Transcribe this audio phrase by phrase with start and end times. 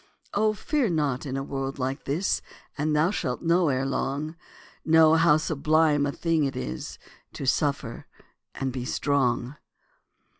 [0.33, 2.41] Oh, fear not in a world like this,
[2.75, 4.35] And thou shalt know ere long,
[4.83, 6.97] Know how sublime a thing it is
[7.33, 8.07] To suffer
[8.55, 9.57] and be strong.